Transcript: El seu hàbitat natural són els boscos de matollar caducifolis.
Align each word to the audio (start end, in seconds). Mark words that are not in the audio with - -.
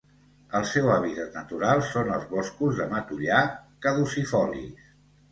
El 0.59 0.63
seu 0.67 0.87
hàbitat 0.93 1.35
natural 1.39 1.83
són 1.89 2.09
els 2.15 2.25
boscos 2.31 2.79
de 2.79 2.87
matollar 2.93 3.43
caducifolis. 3.87 4.89